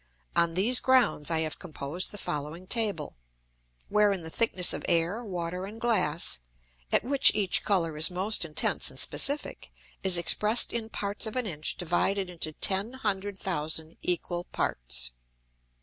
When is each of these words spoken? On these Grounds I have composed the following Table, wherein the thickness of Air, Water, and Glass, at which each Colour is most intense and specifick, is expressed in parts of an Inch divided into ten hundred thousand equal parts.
On 0.35 0.55
these 0.55 0.79
Grounds 0.79 1.29
I 1.29 1.41
have 1.41 1.59
composed 1.59 2.09
the 2.09 2.17
following 2.17 2.65
Table, 2.65 3.15
wherein 3.87 4.23
the 4.23 4.31
thickness 4.31 4.73
of 4.73 4.83
Air, 4.89 5.23
Water, 5.23 5.67
and 5.67 5.79
Glass, 5.79 6.39
at 6.91 7.03
which 7.03 7.31
each 7.35 7.63
Colour 7.63 7.95
is 7.95 8.09
most 8.09 8.43
intense 8.43 8.89
and 8.89 8.97
specifick, 8.97 9.71
is 10.01 10.17
expressed 10.17 10.73
in 10.73 10.89
parts 10.89 11.27
of 11.27 11.35
an 11.35 11.45
Inch 11.45 11.77
divided 11.77 12.31
into 12.31 12.51
ten 12.53 12.93
hundred 12.93 13.37
thousand 13.37 13.95
equal 14.01 14.45
parts. 14.45 15.11